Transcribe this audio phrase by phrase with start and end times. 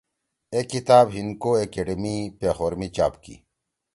[0.53, 3.35] اے کتاب ہندکو ایکیڈیمی پیخور می چاپ کی۔